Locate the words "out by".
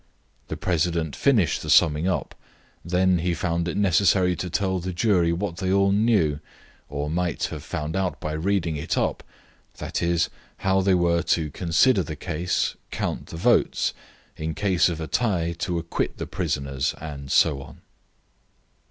7.95-8.31